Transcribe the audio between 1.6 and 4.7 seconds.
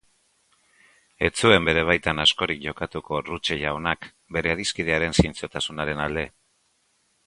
bere baitan askorik jokatuko Ruche jaunak bere